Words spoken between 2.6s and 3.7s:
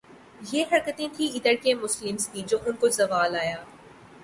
ان کو زوال آیا